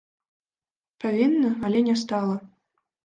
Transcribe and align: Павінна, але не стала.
Павінна, 1.05 1.51
але 1.69 1.79
не 1.89 1.95
стала. 2.05 2.37